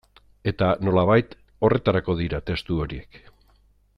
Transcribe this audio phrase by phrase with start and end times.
[0.51, 1.35] Eta, nolabait,
[1.67, 3.23] horretarako dira testu horiek.